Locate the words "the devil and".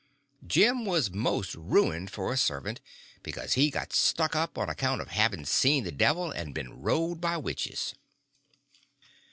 5.83-6.55